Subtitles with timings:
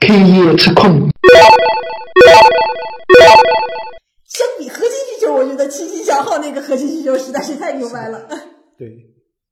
[0.00, 1.10] 开业吃空。
[4.28, 8.24] 相比核心需求，我觉得清新小号那个核心需求实在是太牛掰了。
[8.78, 8.88] 对，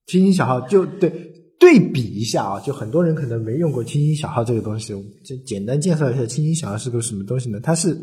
[0.06, 1.10] 清新小号就对
[1.58, 4.94] 对比一下啊，就很多人可能没用过清新小号这个东西，
[5.24, 7.58] 就简单介绍一下清新小号是个什么东西呢？
[7.60, 7.98] 它是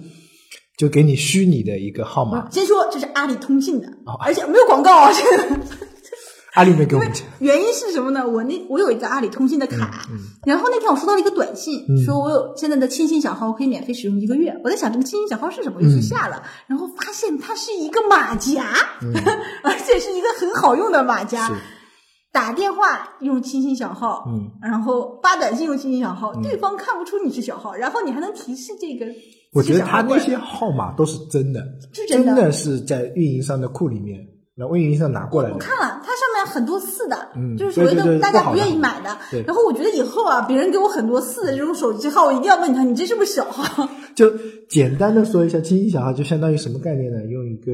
[0.77, 5.13] 就给你虚拟的一个号码，先说这是阿里通信的，哦而且没有广告啊。
[5.13, 5.55] 这个
[6.55, 8.27] 阿里没给我们钱，原因是什么呢？
[8.27, 10.07] 我那我有一个阿里通信的卡，
[10.45, 12.03] 然后那天我收到了一个短信，嗯。
[12.03, 14.53] 说我有现在的亲信小号我可以免费使用一个月。
[14.63, 18.63] 我在想这个亲信小号是什么，我就去下了，然后发现它是一个马甲，
[19.63, 21.51] 而且是一个很好用的马甲。
[22.31, 29.05] 打电话用亲信小号，嗯，然后发短信用亲信小号，对方看不出你是小号，然后你还能提示这个。
[29.53, 31.61] 我觉得他那那些号码都是真的，
[31.93, 34.19] 是真的是在运营商的库里面，
[34.55, 35.55] 然后运营商拿过来的。
[35.55, 39.17] 我看了，它上面很多四的，嗯就是所谓的大家不愿意买的。
[39.29, 43.89] 对然后我觉得以后啊，别人给我很多四的这种手机号，我一定要问他，你这是不是小号？
[44.15, 44.31] 就
[44.69, 47.25] 简单的说一下，经济小号就相当于什么概念呢？
[47.25, 47.71] 用一个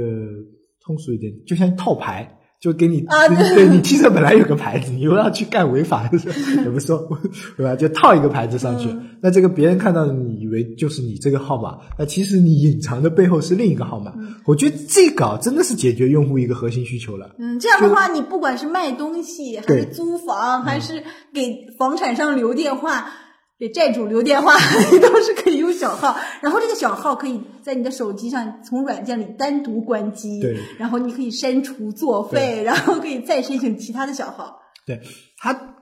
[0.83, 6.29] 通俗一点，就像套牌，就给你啊对对你汽车本来有个牌子，你又要去干违法的事，
[6.63, 7.09] 也不说
[7.57, 7.75] 对吧？
[7.75, 14.13] 就套一个牌子上去，嗯那这个别人看到你以为就是你这个号码，那其实你隐藏的背后是另一个号码。
[14.45, 17.35] 我觉得这个啊真的是解决用户一个核心需求了。
[17.39, 23.11] 嗯，这样的话，你不管是卖东西，还是租房，还是给房产商留电话。
[23.59, 24.55] 给债主留电话
[24.91, 34.59] 你都是可以用小号，然后这个小号可以在你的手机上从软件里单独关机，对，然后你可以删除作废，然后可以再申请其他的小号。
[34.85, 35.01] 对。
[35.37, 35.75] 它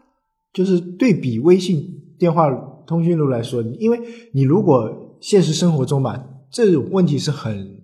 [0.53, 1.83] 就是对比微信
[2.17, 2.49] 电话
[2.87, 3.99] 通讯录来说，因为
[4.33, 7.78] 你如果现实生活中吧，这种问题是很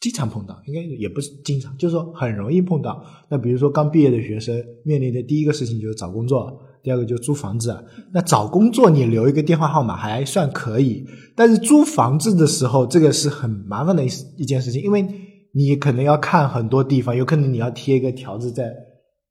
[0.00, 3.04] 经常碰到，应该也不是经常，就是说很容易碰到。
[3.28, 7.76] 那比如说刚毕业的学生面临的第一个事情就是找工作，第二个就是租房子。
[8.12, 11.04] 那找工作你留一个电话号码还算可以，
[11.34, 15.04] 但是租房子的时候，这个是很麻烦的一一件事情，因为
[15.52, 18.72] 你可能要看很多地方，有可能你要贴一个条子在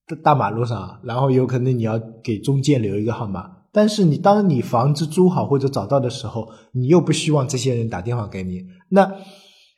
[0.05, 3.51] 大大马路上，然后有可能你要给中介留一个号码。
[3.71, 8.65] 但是你当你房子租好或者找到的时候，你又不希望这些人打电话给你。
[8.89, 9.09] 那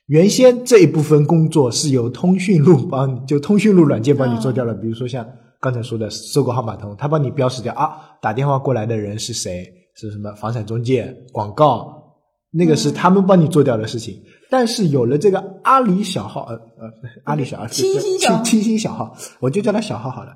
[0.09, 4.73] 原先这一部分工作是由通讯录帮你，就通讯录软件帮你做掉了。
[4.73, 5.23] 比如说像
[5.61, 9.63] 刚才说的搜狗号码通，它帮你标识掉啊，打电话过来的人是谁，
[9.95, 12.15] 是什么房产中介、广告，
[12.49, 14.19] 那个是他们帮你做掉的事情。
[14.49, 16.91] 但是有了这个阿里小号，呃呃，
[17.25, 20.35] 阿里小号，清新小号清新小号，我就叫它小号好了。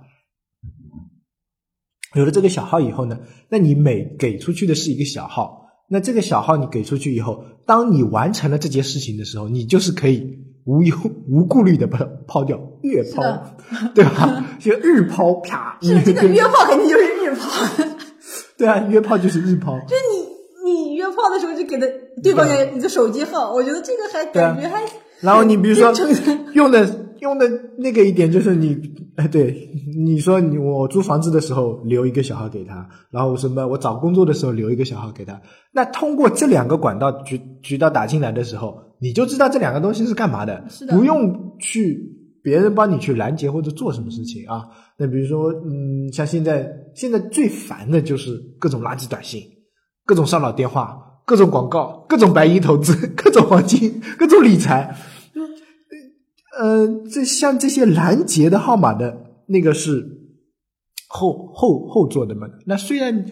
[2.13, 3.17] 有了这个小号以后呢，
[3.49, 10.95] 那你每给出去的是一个小号，那这个小号你给出去以后，当你完成了这件事情的时候，你就是可以无忧
[11.29, 13.21] 无顾虑的把它抛掉，月抛，
[13.93, 14.45] 对吧？
[14.59, 17.85] 就日抛，啪，是，这个约炮肯定就是日抛，
[18.57, 21.87] 对啊，约炮就是日抛， 就你你约炮的时候就给的
[22.23, 24.81] 对方你的手机号，我觉得这个还感觉还。
[25.19, 25.93] 然后你比如说
[26.53, 26.85] 用的
[27.23, 28.77] 用的那个一点就是你，
[29.15, 29.69] 哎，对，
[30.05, 35.41] 你说你我租房子的时候留一个小号给他，然后什么我找工作的时候留一个小号给他，
[35.71, 41.97] 那通过这两个管道渠渠道打进来的时候，你就知道这两个东西是干嘛的，是的不用去
[42.43, 44.67] 别人帮你去拦截或者做什么事情啊。
[44.97, 49.41] 那比如说，嗯，像现在现在最烦的就是各种垃圾短信，
[50.05, 54.93] 各种骚扰电话，各种广告，各种白银投资， 各种黄金，各种理财。
[56.59, 60.05] 呃，这像这些拦截的号码的那个是
[61.07, 62.47] 后后后做的嘛？
[62.65, 63.25] 那虽然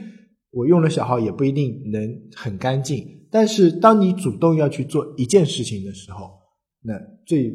[0.52, 2.02] 我用了小号，也不一定能
[2.36, 6.30] 很干净，但是当你主动要去做一件事情的时候，
[6.84, 6.94] 那
[7.26, 7.54] 最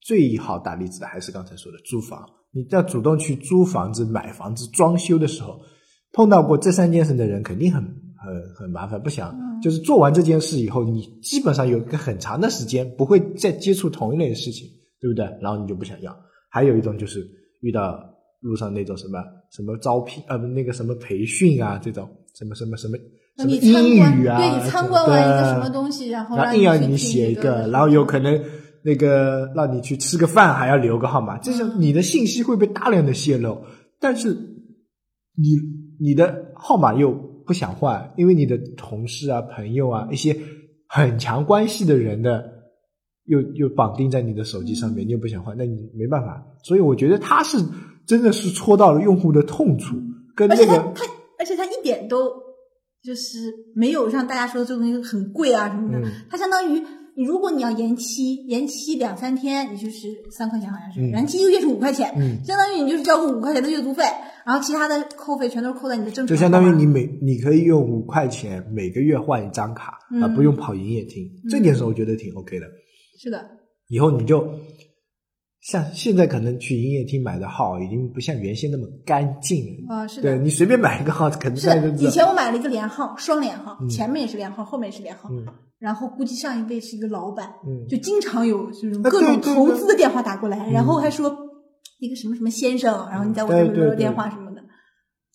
[0.00, 2.24] 最好打例子的还是刚才说的租房。
[2.54, 5.58] 你要主动去租房子、买房子、装修的时候，
[6.12, 9.34] 碰到过这三件事的人，肯定很很很麻烦，不想。
[9.62, 14.68] 就是做完这件事以后，你基本上有一个很长的时间不会再接触同一类的事情，
[15.02, 15.26] 对不对？
[15.42, 16.16] 然后你就不想要。
[16.48, 17.28] 还有一种就是
[17.60, 17.98] 遇到
[18.40, 19.18] 路上那种什么
[19.50, 22.96] 什么招聘呃不那个什么培训啊这种什么什么什么
[23.36, 28.40] 什么英语啊，对你参观完一个什么东西，然后硬要你写一个，然后有可能
[28.82, 33.64] 那个让你去吃个饭还要留个号码，这是你的信息会被大量的泄露，
[33.98, 34.34] 但是
[35.34, 35.56] 你
[35.98, 37.10] 你的号码又
[37.46, 40.36] 不想换，因为你的同事啊、朋友啊一些
[40.86, 42.51] 很强关系的人的
[43.26, 46.44] 又又绑定在你的手机上面，你又不想换，那你没办法。
[46.64, 47.58] 所以我觉得他是
[48.06, 49.96] 真的是戳到了用户的痛处，
[50.34, 52.30] 跟而那个且它它而且它一点都
[53.02, 56.82] 就是没有像大家说的这个东西很贵啊什么的，嗯它相当于
[57.14, 64.02] 你如果你要延期，延期两三天，你就是三块钱，好像是；嗯延期一个月是五块钱，嗯，相当于你就是交个五块钱的月租费，
[64.46, 66.26] 然后其他的扣费全都是扣在你的正常。
[66.26, 72.66] 就相当于你每你可以用五块钱每个月换一张卡，嗯而不用跑营业厅，这点是我觉得挺 OK 的。
[73.22, 73.48] 是的，
[73.86, 74.58] 以后你就
[75.60, 79.94] 像现在可能去营业厅买的号已经不像原先那么干净了。
[79.94, 80.38] 啊、是的对。
[80.42, 81.68] 你随便买一个号，可能是。
[81.98, 85.46] 以前我买了一个连号，双连号，嗯前面也是连号，后面也是连号，嗯
[85.78, 88.70] 然后估计上一位是一个老板，嗯，就经常有
[89.04, 91.32] 各种投资的电话打过来，嗯然后还说
[92.00, 94.62] 一个什么什么先生，然后你在我这留电话什么的，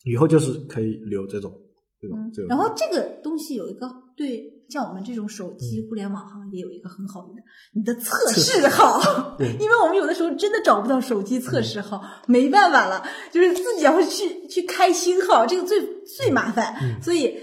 [0.03, 1.53] 以后就是可以留这种
[2.01, 2.49] 这种嗯这种。
[2.49, 7.41] 然后这个东西有一个对像我们这种手机嗯互联网行业有一个很好的，
[7.73, 15.79] 你的测试号，对 因为我们有的时候真的找不到手机测试号，没办法了，就是自己要去去开新号，这个最
[16.17, 17.37] 最麻烦，嗯所以。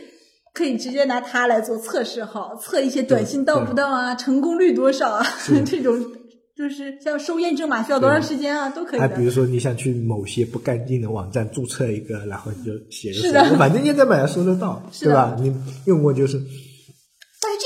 [0.57, 5.27] 可以直接拿它来做测试号，测一些短信到不到啊，成功率多少啊，
[5.67, 6.01] 这种
[6.57, 9.09] 就是像收验证码需要多长时间啊，都可以的。
[9.09, 15.37] 还比如说，你想去某些不干净的网站注册一个，然后你就写个是的反正验证码要收得到，是对吧？
[15.41, 15.53] 你
[15.87, 16.41] 用过就是，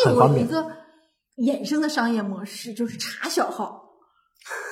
[0.07, 0.67] 有一个
[1.37, 3.85] 衍生的商业模式，就是查小号。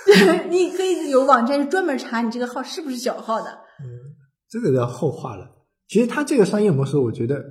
[0.49, 3.51] 你可以有网站专门查你这个号是不是小号的。
[3.51, 4.15] 嗯
[4.49, 5.51] 这个要后话了。
[5.89, 7.45] 其实它这个商业模式，我觉得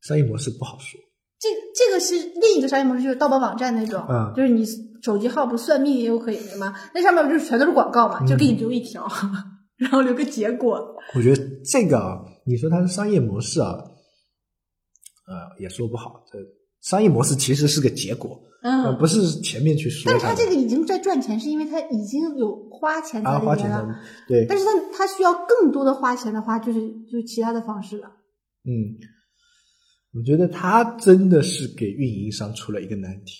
[0.00, 0.98] 商业模式不好说。
[1.38, 4.64] 这这个是另一个商业模式，就是盗版网站那种，嗯就是你
[5.02, 9.06] 手机号不算命也有可以的吗，那上面不就是全都是广告嘛，嗯就给你留一条，
[9.76, 10.96] 然后留个结果。
[11.14, 13.76] 我觉得这个啊，你说它是商业模式啊，
[15.26, 16.24] 呃，也说不好。
[16.30, 16.38] 这
[16.80, 23.78] 商业模式其实是个结果，呃，嗯，不是前面去说但是他这个已经在赚钱，是因为他已经有花钱在啊，花里面了。
[23.80, 26.80] 钱的，对，但是他他需要更多的花钱的话，就是
[27.10, 28.08] 就是其他的方式了。
[28.64, 28.94] 嗯，
[30.14, 33.32] 我觉得他真的是给运营商出了一个难题，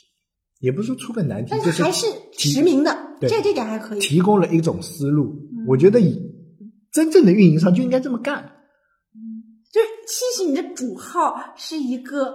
[0.60, 4.00] 也不是说出个难题，但就是还是提实名的，对这这点还可以。
[4.00, 5.24] 提供了一种思路。
[5.52, 6.20] 嗯我觉得以
[6.92, 8.52] 真正的运营商就应该这么干。
[10.06, 12.32] 就是其实你的主号是一个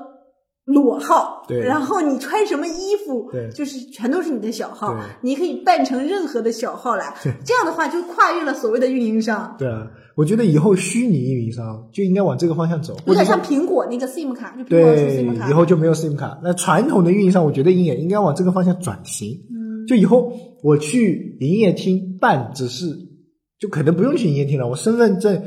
[0.65, 16.39] 裸号，对然后你穿什么衣服，对就是全都是你的小号对，你可以扮成任何的小号来对，这样的话就跨越了所谓的运营商，对啊，我觉得以后虚拟运营商就应该往这个方向走，有点像苹果那个 SIM 卡，就苹果 SIM 卡，以后就没有 SIM 卡。
[16.43, 19.29] 那传统的运营商，我觉得也应该往这个方向转型。
[19.49, 20.31] 嗯，就以后
[20.63, 22.85] 我去营业厅办，只是
[23.59, 25.41] 就可能不用去营业厅了，我身份证。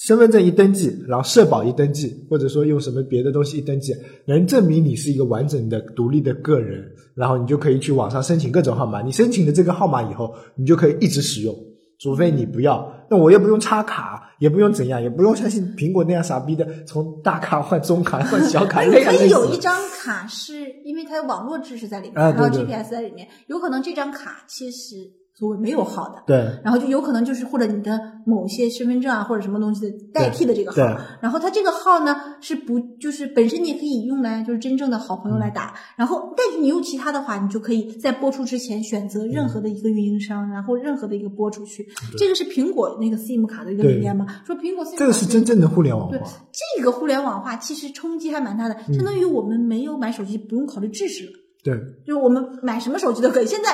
[0.00, 3.94] 身份证一登记，然后社保一登记，或者说用什么别的东西一登记，
[4.24, 6.82] 能证明你是一个完整的独立的个人，
[7.14, 9.02] 然后你就可以去网上申请各种号码。
[9.02, 11.54] 你申请的这个号码以后，你就可以一直使用，
[11.98, 12.90] 除非你不要。
[13.10, 24.96] 那我也不用插卡，也不用怎样，也不用相信苹果那样傻逼的从大卡换中卡换小卡， 而你可以那样累死了有一张卡是因为它有网络知识在里面，然后啊对对 GPS 在里面，有可能这张卡其实
[25.40, 41.88] 所谓没有号的，对然后就有可能就是或者你的某些身份证啊或者什么东西的代替的这个号，然后它这个号呢是不就是本身你也可以用来就是真正的好朋友来嗯打，然后但是你用其他的话，你就可以在播出之前选择任何的一个运营商，然后任何的一个播出去，
[42.18, 44.26] 这个是苹果那个 SIM 卡的一个理念嘛？
[44.44, 46.28] 说苹果 SIM 卡这个是真正的互联网对化。
[46.76, 51.32] 这个互联网化其实冲击还蛮大的，嗯相当于我们没有买手机不用考虑制式了。
[51.62, 51.74] 对，
[52.06, 53.46] 就是我们买什么手机都可以。
[53.46, 53.70] 现在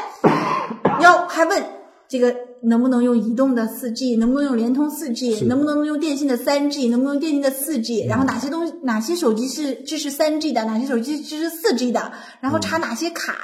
[1.01, 1.63] 要还问
[2.09, 13.35] 这个能不能用移动的四 G，能不能用联通四 G，能不能用电信的三 G，能不能用电信的四 G，、然后哪些东西哪些手机是支持三 G 的，哪些手机支持四 G 的，然后查哪些卡。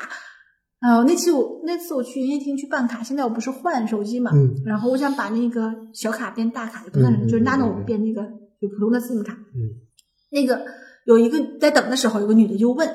[0.81, 7.85] 呃，那次我那次我去营业厅去办卡，现在我不是换手机嘛，嗯然后我想把那个小卡变大卡，也不算是，嗯嗯就是嗯 nano 嗯。
[7.85, 8.23] 变那个
[8.61, 9.79] 就普通的 SIM 卡，嗯。
[10.33, 10.65] 那个
[11.05, 12.89] 有一个在等的时候，有个女的就问，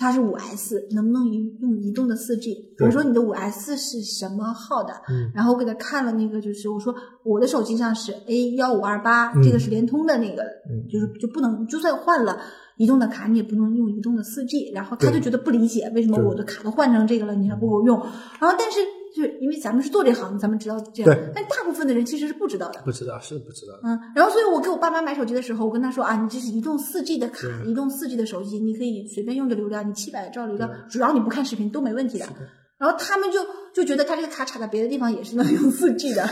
[0.00, 2.74] 她是五 S，能不能移用移动的四 G？
[2.78, 4.94] 我说你的五 S 是什么号的？
[5.10, 12.40] 嗯然后我给他看了那个，就是我说我的手机上是 A 幺五二八，嗯这个是联通的那个，嗯就是就不能，就算换了。
[12.78, 17.98] 移动的卡你也不能用移动的四 G，然后他就觉得不理解为什么我的卡都换成这个了，你还不给我用？
[18.40, 18.80] 然后但是
[19.14, 22.80] 就是因为咱们是做这行的，咱们知道这样对，但大部分的人其实是不知道的。
[22.84, 23.72] 不知道是不知道。
[23.82, 32.26] 嗯，然后所以我给我爸妈买手机的时候，我跟他说啊，你这是移动四 G 的卡，对移动四 G 的手机，你可以随便用的流量，你七百兆流量，对只要你不看视频都没问题的。
[32.26, 32.32] 的
[32.78, 33.40] 然后他们就
[33.74, 36.26] 就觉得他这个卡插在别的地方也是能用四 G 的，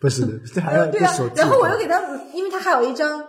[0.00, 1.12] 不是的，这还要 对啊。
[1.36, 2.00] 然后我又给他，
[2.32, 3.22] 因为他还有一张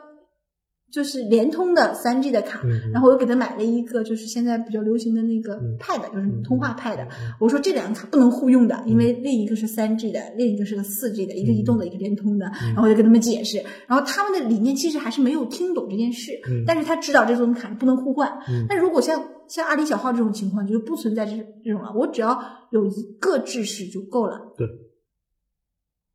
[0.92, 5.76] 就是联通的三 G 的卡，嗯然后我又给他买了一个就是现在比较流行的那个嗯。
[5.78, 7.08] Pad，、就是通话 Pad，、嗯
[7.40, 12.46] 我说这两个卡不能互用的，因为另一个是三 G 的，另一个是个四 G 的，一个移动的，一个联通的。
[12.46, 16.64] 然后我就跟他们解释，然后他们的理念其实还是没有听懂这件事，嗯。
[16.66, 18.30] 但是他知道这种卡不能互换。
[18.48, 18.66] 嗯。
[18.70, 22.40] 但如果像像阿里小号这种情况，就不存在这这种了，我只要
[22.72, 24.54] 有一个制式就够了。
[24.56, 24.66] 对，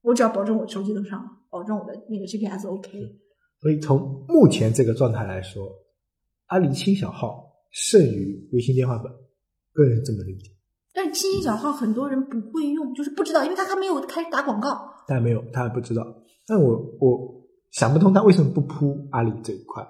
[0.02, 3.20] 我只要保证我手机能上，保证我的那个 GPS OK。
[3.60, 5.70] 所以从目前这个状态来说，
[6.46, 9.12] 阿里轻小号胜于微信电话本，
[9.72, 10.50] 个人这么理解。
[10.92, 14.76] 但是轻轻小号很多人不会用，就是不知道，因为他还没有开始打广告。
[15.06, 16.02] 但没有，他还不知道。
[16.46, 19.86] 但我我想不通他为什么不铺阿里这一块。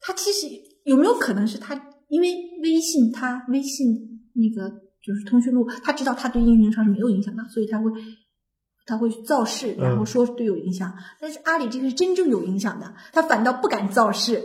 [0.00, 0.46] 他其实
[0.84, 1.74] 有没有可能是他
[2.08, 2.28] 因为
[2.62, 3.88] 微信他微信
[4.34, 4.70] 那个
[5.02, 7.90] 就是通讯录，他知道他对运营商是没有影响的，所以他会
[8.88, 10.92] 他会造势，嗯然后说对有影响。
[11.20, 14.42] 但是阿里这个是真正有影响的，他反倒不敢造势，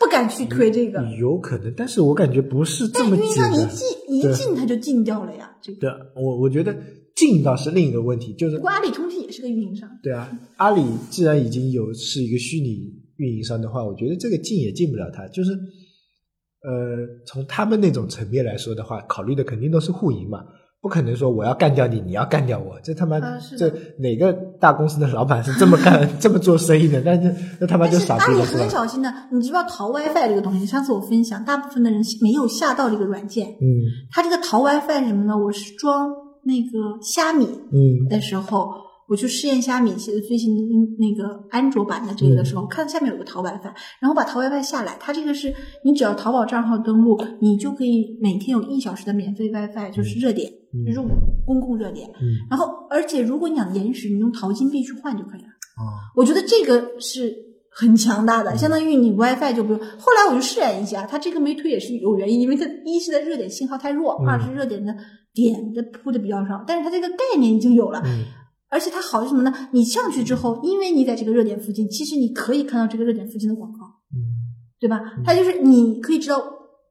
[0.00, 1.02] 不敢去推这个。
[1.20, 3.68] 有可能，但是我感觉不是这但么简运营商一单。
[3.68, 5.80] 进一对进他就禁掉了呀，这个。
[5.80, 6.74] 对，我我觉得
[7.14, 15.26] 禁倒是另一个问题，就是不过阿里通信也是个运营商，对啊，阿里既然已经有是一个虚拟运营商的话，我觉得这个禁也禁不了他。
[15.28, 20.44] 就是，呃，从他们那种层面来说的话，考虑的肯定都是互赢嘛，
[20.80, 23.18] 不可能说我要干掉你，你要干掉我，这他妈、
[23.58, 23.68] 这
[23.98, 27.02] 哪个大公司的老板是这么干 这么做生意的？
[27.04, 28.60] 但是那他妈就傻逼了是吧？
[28.60, 29.12] 很小心的。
[29.32, 30.64] 你知不知道淘 WiFi 这个东西？
[30.64, 33.48] 上次我分享，大部分的人没有下到这个软件。
[33.60, 33.82] 嗯
[34.12, 35.36] 它这个淘 WiFi 是什么呢？
[35.36, 36.08] 我是装
[36.44, 38.70] 那个虾米嗯的时候，
[39.08, 40.54] 我去试验一下米奇的最新
[40.98, 51.00] 那个安卓版的这个的时候，看下面有个淘 WiFi，然后把淘 WiFi 下来，它这个是你只要淘宝账号登录，你就可以每天有一小时的免费 WiFi，就是热点，嗯就是
[51.46, 52.06] 公共热点。
[52.20, 55.48] 嗯然后，而且如果你想延时，你用淘金币去换就可以了。
[55.48, 57.34] 啊我觉得这个是
[57.70, 59.80] 很强大的，相当于你 WiFi 就不用。
[59.80, 64.94] 后来我就试验一下，它这个没推也是有原因，因为它一是它热点信号太弱，嗯二是热点的
[65.32, 68.02] 点的铺的比较少，但是它这个概念已经有了。
[68.04, 68.24] 嗯
[68.70, 69.68] 而且它好是什么呢？
[69.72, 73.78] 你上去之后，因为你在这个热点附近，其实你可以看到这个热点附近的广告，
[74.14, 74.38] 嗯
[74.80, 75.00] 对吧？
[75.24, 76.42] 它就是你可以知道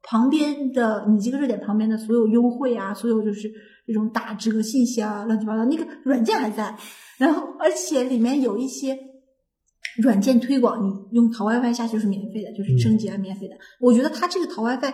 [0.03, 3.51] 旁边的你这个热点旁边的所有优惠啊，所有就是
[3.85, 6.77] 这种打折信息啊，乱七八糟，那个软件还在。
[7.17, 8.97] 然后，而且里面有一些
[10.01, 13.55] 软件推广，你用淘 WiFi 下去是免费的，就是升级啊免费的。
[13.79, 14.93] 我觉得它这个淘 WiFi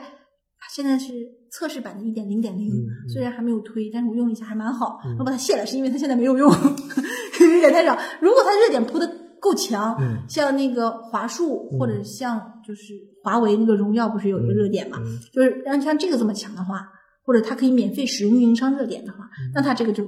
[0.72, 1.14] 现在是
[1.54, 2.72] 测试版的一点零点零
[3.08, 5.00] 虽然还没有推，但是我用了一下还蛮好。
[5.06, 7.96] 嗯我把它卸了，是因为它现在没有用，热点太少。
[8.20, 9.08] 如果它热点铺的
[9.40, 14.98] 够强，嗯像那个华数嗯或者像就是华为那个荣耀不是有一个热点嘛？
[15.00, 16.90] 嗯就是让像这个这么强的话，
[17.22, 20.04] 或者它可以免费使用运营商热点的话，嗯那它这个就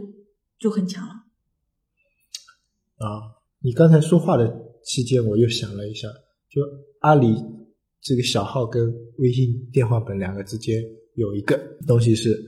[0.58, 1.14] 就很强了。
[2.98, 3.22] 啊，
[3.62, 4.52] 你刚才说话的
[4.84, 6.08] 期间，我又想了一下，
[6.50, 6.64] 就
[7.02, 7.36] 阿里
[8.02, 10.82] 这个小号跟微信电话本两个之间
[11.16, 12.40] 有一个东西是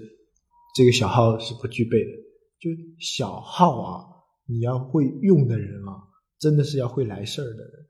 [0.76, 2.12] 这个小号是不具备的，
[2.60, 2.70] 就
[3.00, 4.06] 小号啊，
[4.48, 6.04] 你要会用的人啊，
[6.40, 7.88] 真的是要会来事儿的人，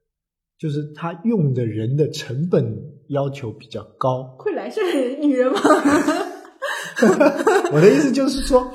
[0.58, 2.78] 就是他用的人的成本
[3.10, 4.38] 要求比较高。
[4.40, 5.60] 会来事儿女人吗？
[7.74, 8.72] 我的意思就是说，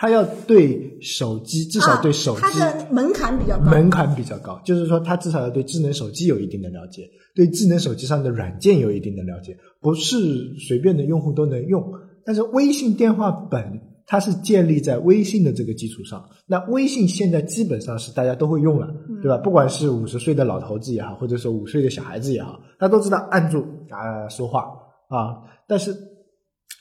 [0.00, 3.64] 他要对手机，至少对手机、啊它的门槛比较高。
[3.64, 11.92] 门槛比较高，就是说他至少要对智能手机有一定的了解，对智能手机上的软件有一定的了解，不是随便的用户都能用。
[12.24, 19.36] 但是微信电话本它是建立在微信的这个基础上，那微信现在基本上是大家都会用了，对吧？
[19.38, 24.60] 不管是五十岁的老头子也好，或者说五岁的小孩子也好，他都知道按住啊、说话
[25.08, 25.42] 啊。
[25.66, 25.92] 但是，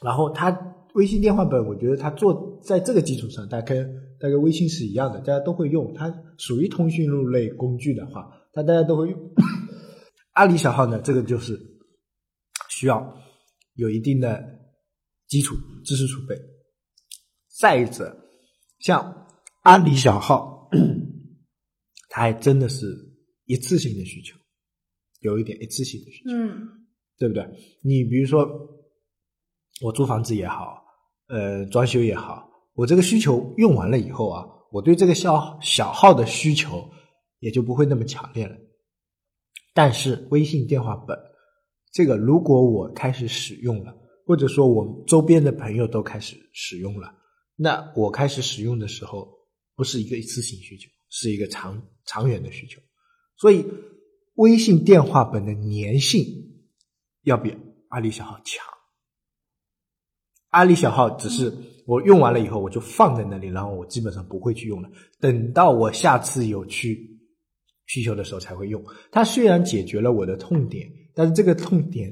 [0.03, 0.51] 然后他
[0.97, 3.87] 微信电话本，我觉得它做在这个基础上，它跟
[4.19, 5.93] 它跟微信是一样的，大家都会用。
[5.93, 9.33] 它属于通讯录类工具的话，它大家都会用。
[10.33, 11.59] 阿里小号呢，这个就是
[12.69, 13.15] 需要
[13.75, 14.43] 有一定的
[15.27, 16.35] 基础知识储备。
[17.59, 18.15] 再者，
[18.79, 19.27] 像
[19.61, 20.69] 阿里小号，
[22.09, 22.87] 它还真的是
[23.45, 24.35] 一次性的需求，
[25.21, 26.31] 有一点一次性的需求。
[26.31, 26.67] 嗯
[27.19, 27.43] 对不对？
[27.81, 28.47] 你比如说，
[29.81, 30.83] 我租房子也好，
[31.27, 36.89] 呃，装修也好，我这个需求用完了以后啊，我对这个小小号的需求
[37.39, 38.55] 也就不会那么强烈了。
[39.73, 41.17] 但是微信电话本
[41.91, 43.93] 这个，如果我开始使用了，
[44.25, 47.13] 或者说我周边的朋友都开始使用了，
[47.55, 49.27] 那我开始使用的时候，
[49.75, 52.81] 不是一个一次性需求，是一个长长远的需求。
[53.37, 53.65] 所以，
[54.35, 56.25] 微信电话本的粘性
[57.23, 57.55] 要比
[57.89, 58.65] 阿里小号强。
[60.57, 61.53] 阿里小号只是
[61.85, 64.89] 我用完了以后，我就放在那里，然后我基本上不会去用了。
[65.21, 66.97] 等到我下次有去
[67.85, 68.83] 需求的时候才会用。
[69.11, 72.11] 它虽然解决了我的痛点，但是这个痛点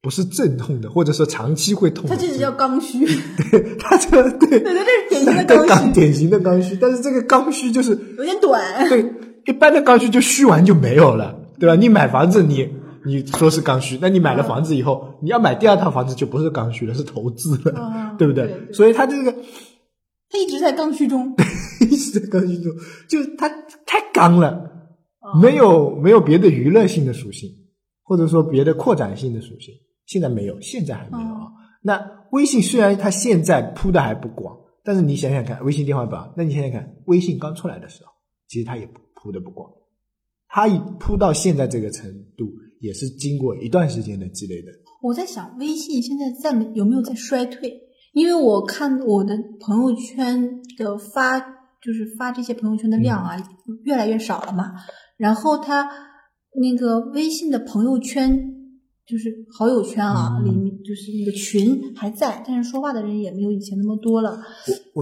[0.00, 2.14] 不是阵痛的，或者说长期会痛的。
[2.14, 3.04] 它这就叫刚需，
[3.50, 8.88] 对， 它这个对对对，这是典型的对刚需，典型的刚需，但是这个刚需就是有点短。
[8.88, 9.04] 对
[9.46, 11.74] 一般的刚需就虚完就没有了，对吧？
[11.74, 12.80] 你买房子你。
[13.04, 17.72] 你说是刚需，那你买了房子以后，你要买第二套房子就不是刚需了，是投资了，
[18.12, 18.46] 嗯对不对？
[18.46, 19.32] 对对所以它这个
[20.28, 21.34] 它一直在刚需中，
[21.80, 22.72] 一直在刚需中，
[23.08, 23.48] 就是它
[23.86, 24.50] 太刚了，
[25.20, 27.50] 哦没有没有别的娱乐性的属性，
[28.02, 29.74] 或者说别的扩展性的属性，
[30.06, 31.40] 现在没有，现在还没有啊。
[31.44, 31.48] 哦
[31.84, 38.12] 那微信虽然它现在铺的还不广，但是你想想看，微信电话榜，那你想想看，微信刚出来的时候，
[38.46, 39.68] 其实它也铺的不广，
[40.54, 42.44] 它一铺到现在这个程度，
[42.78, 44.68] 也是经过一段时间的积累的。
[45.02, 47.72] 我在想，微信现在在没有没有在衰退？
[48.12, 53.34] 因为我看我的朋友圈的发，就是发这些朋友圈的量啊，
[53.84, 54.72] 越来越少了嘛。
[55.16, 55.88] 然后他
[56.60, 58.30] 那个微信的朋友圈，
[59.06, 64.38] 就是好友圈啊，嗯里面就是那个群还在，但是说话的人也没有以前那么多了。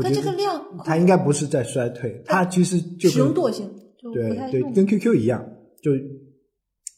[0.00, 3.68] 但这个量，它应该不是在衰退，它其实就使用跟惰性
[4.00, 4.50] 就对。
[4.50, 5.44] 对跟 QQ 一样，
[5.82, 5.92] 就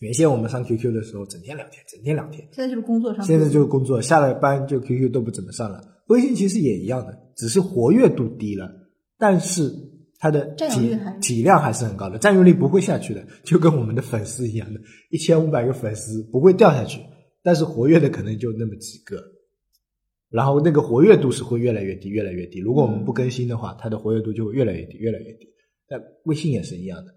[0.00, 2.46] 原先我们上 QQ 的时候，整天聊天，整天聊天。
[2.52, 5.80] 现在就是工作上，现在就是工作，下了班就 QQ 都不怎么上了。
[6.08, 8.70] 微信其实也一样的，只是活跃度低了，
[9.16, 9.72] 但是
[10.18, 14.80] 它的体占有率还体量还是很高的，占有率不会下去的，就跟我们的粉丝一样的，
[15.10, 17.00] 一千五百个粉丝不会掉下去，
[17.42, 19.22] 但是活跃的可能就那么几个，
[20.28, 22.58] 然后那个活跃度是会越来越低，越来越低。
[22.58, 25.46] 如果我们不更新的话，它的活跃度就会越来越低，越来越低。
[25.92, 27.12] 但微信也是一样的，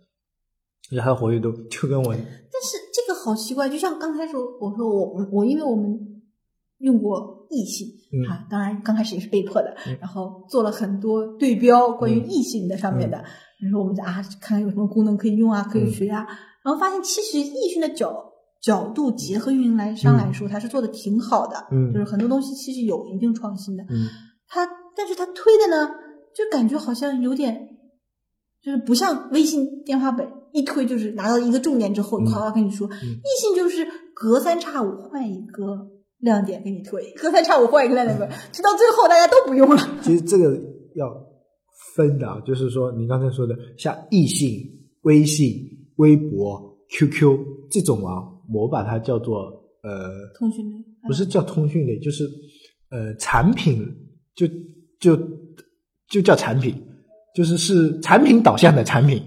[0.92, 5.98] 而且它的活跃度就跟我但是这个好奇怪，就像刚开始，我说我我因为我们
[6.80, 13.18] 用过异性、嗯啊，当然刚开始也是被迫的，嗯然后做了很多对标关于嗯异性的上面的，
[13.60, 16.26] 比如说我们在啊看看有什么功能可以用啊，可以学啊，
[16.64, 24.08] 然后发现其实异性的角角度结合运营来商来说，它是做的挺好的，嗯就是很多东西其实有一定创新的，嗯。
[24.48, 25.90] 它但是它推的呢，
[26.36, 27.68] 就感觉好像有点，
[28.66, 32.26] 就是不像微信电话本一推就是拿到一个重点之后，嗯。
[32.26, 32.98] 夸夸跟你说，嗯。
[32.98, 39.78] 异性就是隔三差五换一个亮点给你推，隔三差五换一个亮点给你推，直到最后大家都不用了。
[40.02, 40.60] 其实这个
[40.96, 41.14] 要
[41.94, 44.50] 分的啊，就是说你刚才说的，像异性、
[45.04, 45.52] 微信、
[45.98, 47.38] 微博、QQ
[47.70, 49.44] 这种啊，我把它叫做
[49.84, 52.24] 呃，通讯类不是叫通讯类，就是
[52.90, 53.86] 呃产品，
[54.34, 54.48] 就
[55.00, 55.16] 就
[56.10, 56.74] 就叫产品，
[57.36, 59.22] 就是是产品导向的产品。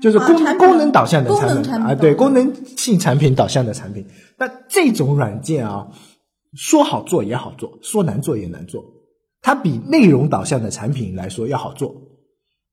[0.00, 4.04] 就是功、啊功能导向的产品能产品啊，对，功能性产品导向的产品。
[4.38, 5.86] 那这种软件啊，
[6.54, 8.82] 说好做也好做，说难做也难做。
[9.42, 11.94] 它比内容导向的产品来说要好做。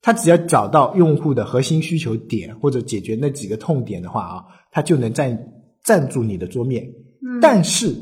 [0.02, 5.38] 它只要找到用户的核心需求点或者解决那几个痛点的话啊，它就能占
[5.84, 6.86] 占住你的桌面。
[7.22, 7.94] 嗯但是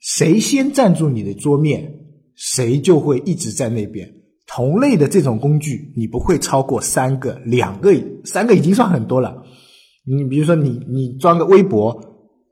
[0.00, 1.90] 谁先占住你的桌面，
[2.34, 4.12] 谁就会一直在那边。
[4.52, 7.92] 同类的这种工具，你不会超过三个、两个、
[8.24, 9.44] 三个已经算很多了。
[10.04, 12.00] 你比如说你，你装个微博，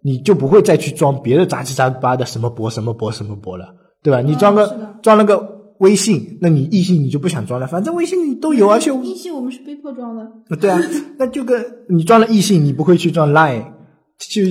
[0.02, 4.20] 你就不会再去装别的杂七杂八的什么博、什么博、什么博了，对吧？
[4.20, 10.80] 你装个、装了个微信，那你异性你就不想装了，反正微信你都有，而且 异性我们是被迫装的，对啊，
[11.18, 13.64] 那就跟你装了异性，你不会去装 Line，
[14.18, 14.42] 就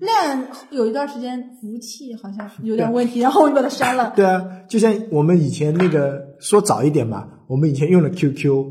[0.00, 4.12] 那有一段时间服务器好像有点问题，然后我就把它删了。
[4.16, 8.64] 对啊，就像我们以前那个说早一点吧，我们以前用了 QQ，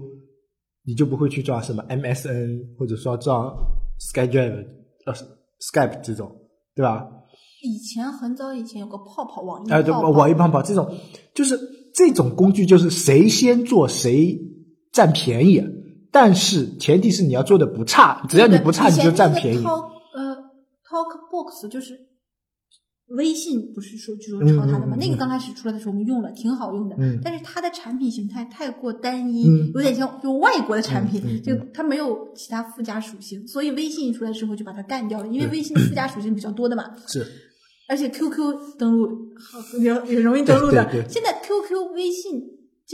[0.86, 3.54] 你就不会去装什么 MSN 或者说装
[4.00, 4.66] SkyDrive、
[5.06, 5.14] 呃
[5.60, 6.32] Skype 这种，
[6.76, 7.08] 对吧？
[7.64, 10.94] 以前很早以前有个泡泡网易哎、对，泡泡网易泡泡这种，
[11.34, 11.60] 就是
[11.94, 14.38] 这种工具，就是谁先做谁
[14.92, 15.64] 占便宜，
[16.12, 19.64] 但是前提是你要做的不差，只要你不差，你就占便宜。
[19.64, 20.36] Talk 呃
[20.88, 22.00] ，TalkBox 就是
[23.10, 24.96] 微信，不是说据说抄他的吗？
[24.96, 26.96] 嗯嗯嗯那个刚开始出来的时候我们用了，挺好用的。
[27.00, 36.96] 嗯但是它的产品形态太过单一，嗯有点像就外国的产品，就它没有其他附加属性，所以微信一出来之后就把它干掉了，因为微信的附加属性比较多的嘛。
[37.08, 37.26] 是，
[37.88, 39.08] 而且 QQ 登录
[39.40, 41.08] 好也也容易登录的。
[41.08, 42.42] 现在 QQ、微信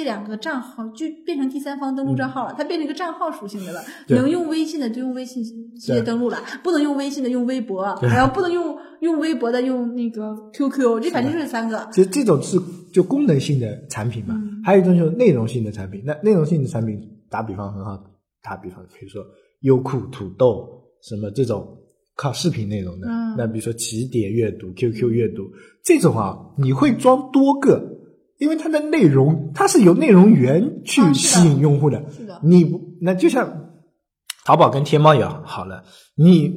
[0.01, 3.79] 这两个账号就变成第三方登录账号了，它变成一个账号属性的了。
[4.07, 5.43] 能用微信的就用微信
[5.75, 11.87] 直接登录了，不能用微信的用微博，然后不能用用微博的用那个 QQ，这反正就是三个。
[11.91, 12.59] 其实这种是
[12.91, 16.01] 就功能性的产品嘛，嗯还有一种就是内容性的产品。
[16.03, 18.03] 那内容性的产品，打比方很好，
[18.41, 19.23] 打比方比如说
[19.59, 20.67] 优酷、土豆
[21.03, 21.77] 什么这种
[22.15, 25.43] 靠视频内容的，嗯那比如说起点阅读、QQ 阅读
[25.83, 27.90] 这种啊，你会装多个，
[28.41, 32.03] 因为它的内容它是由内容源去吸引用户的。
[32.09, 33.69] 是的，你不那就像
[34.43, 35.83] 淘宝跟天猫也好了，
[36.15, 36.51] 你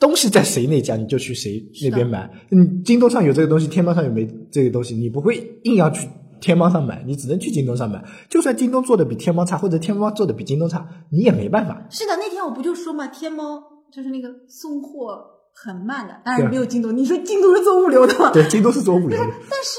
[0.00, 2.28] 东西在谁那家你就去谁那边买。
[2.50, 6.08] 嗯，京东上有这个东西，天猫上有没这个东西，你不会硬要去
[6.40, 8.04] 天猫上买，你只能去京东上买。
[8.28, 11.86] 就算京东做的比天猫差，或者天猫做的比京东差，你也没办法。
[11.90, 15.24] 是的，那天我不就说嘛，天猫就是那个送货
[15.54, 16.96] 很慢的，当然没有京东。
[16.96, 18.32] 你说京东是做物流的吗？
[18.32, 19.24] 对，京东是做物流的。
[19.48, 19.78] 但是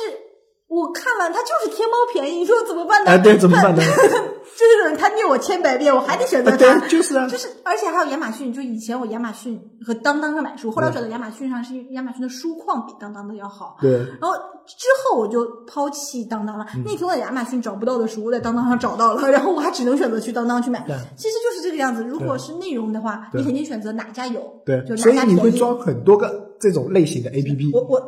[0.76, 3.12] 我看完，它就是天猫便宜，你说怎么办呢？
[3.12, 3.82] 哎，对，怎么办呢？
[4.58, 6.58] 这种人他虐我千百遍，我还得选择他。
[6.58, 8.54] 对，就是啊，就是，而且还有亚马逊。
[8.54, 13.78] 就以前我亚马逊和当当上买书，后来我找到亚马逊上是亚马逊的书况比当当的要好。
[13.82, 13.92] 对。
[13.92, 14.34] 然后
[14.66, 16.66] 之后我就抛弃当当了。
[16.86, 20.86] 那天我在亚马逊找不到的书，我在当当上找到了， 然后我还只能选择去当当去买。
[21.18, 22.04] 其实就是这个样子。
[22.04, 24.42] 如果是内容的话，你肯定选择哪家有。
[24.66, 24.84] 对。
[24.86, 27.72] 就所以你会装很多个这种类型的 APP。
[27.74, 28.02] 我我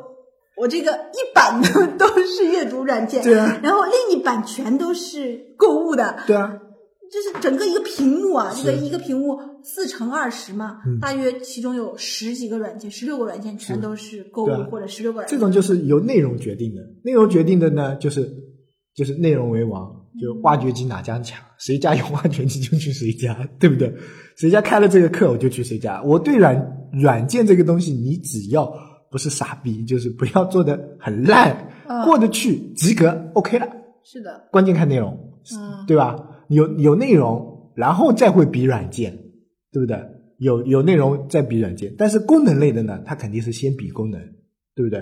[0.58, 3.60] 我这个一版的都是阅读软件，对啊。
[3.62, 6.60] 然后另一版全都是购物的，对啊。
[7.10, 15.30] 就是整个一个屏幕啊，这个一个屏幕四乘二十嘛，大约其中有十几个软件，十六个软件全都是购物或者十六个软。
[15.30, 18.30] 这种就是由内容决定的，内容决定的呢，就是
[18.94, 19.90] 就是内容为王，
[20.20, 23.94] 就挖掘机哪家强，谁家有挖掘机就去谁家，对不对？
[24.36, 26.04] 谁家开了这个课我就去谁家。
[26.04, 28.70] 我对软软件这个东西，你只要
[29.18, 31.70] 不是傻逼，就是不要做的很烂，
[32.06, 33.68] 过得去及格，OK 了。
[34.04, 35.18] 是的，关键看内容，
[35.58, 36.16] 嗯，对吧？
[36.50, 39.18] 有有内容，然后再会比软件，
[39.72, 40.00] 对不对？
[40.38, 44.22] 有有内容再比软件，但是功能类的呢，它肯定是先比功能，
[44.76, 45.02] 对不对？